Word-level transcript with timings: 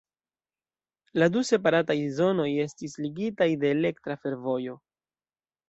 La 1.21 1.27
du 1.35 1.43
separataj 1.49 1.97
zonoj 2.21 2.49
estis 2.65 2.97
ligitaj 3.05 3.49
de 3.67 3.73
elektra 3.77 4.19
fervojo. 4.25 4.83